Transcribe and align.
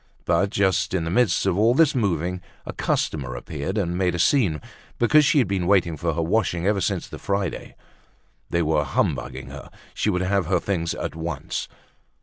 But 0.25 0.49
just 0.49 0.95
in 0.95 1.03
the 1.03 1.11
midst 1.11 1.45
of 1.45 1.55
all 1.59 1.75
this 1.75 1.93
moving 1.93 2.41
a 2.65 2.73
customer 2.73 3.35
appeared 3.35 3.77
and 3.77 3.95
made 3.95 4.15
a 4.15 4.17
scene 4.17 4.59
because 4.97 5.23
she 5.23 5.37
had 5.37 5.47
been 5.47 5.67
waiting 5.67 5.95
for 5.95 6.15
her 6.15 6.23
washing 6.23 6.65
ever 6.65 6.81
since 6.81 7.07
the 7.07 7.19
Friday; 7.19 7.75
they 8.49 8.63
were 8.63 8.83
humbugging 8.83 9.49
her, 9.49 9.69
she 9.93 10.09
would 10.09 10.21
have 10.23 10.47
her 10.47 10.59
things 10.59 10.95
at 10.95 11.15
once. 11.15 11.67